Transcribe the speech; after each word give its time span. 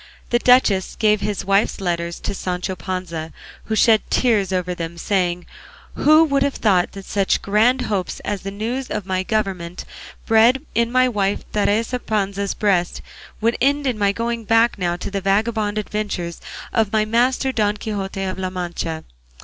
The 0.31 0.39
duchess 0.39 0.95
gave 0.95 1.21
his 1.21 1.45
wife's 1.45 1.79
letters 1.79 2.19
to 2.21 2.33
Sancho 2.33 2.75
Panza, 2.75 3.31
who 3.65 3.75
shed 3.75 4.01
tears 4.09 4.51
over 4.51 4.73
them, 4.73 4.97
saying, 4.97 5.45
"Who 5.93 6.23
would 6.23 6.41
have 6.41 6.55
thought 6.55 6.93
that 6.93 7.05
such 7.05 7.43
grand 7.43 7.81
hopes 7.81 8.19
as 8.21 8.41
the 8.41 8.49
news 8.49 8.87
of 8.89 9.05
my 9.05 9.21
government 9.21 9.85
bred 10.25 10.63
in 10.73 10.91
my 10.91 11.07
wife 11.07 11.43
Teresa 11.51 11.99
Panza's 11.99 12.55
breast 12.55 13.03
would 13.41 13.55
end 13.61 13.85
in 13.85 13.99
my 13.99 14.11
going 14.11 14.43
back 14.43 14.79
now 14.79 14.95
to 14.95 15.11
the 15.11 15.21
vagabond 15.21 15.77
adventures 15.77 16.41
of 16.73 16.91
my 16.91 17.05
master 17.05 17.51
Don 17.51 17.77
Quixote 17.77 18.23
of 18.23 18.39
La 18.39 18.49
Mancha? 18.49 19.03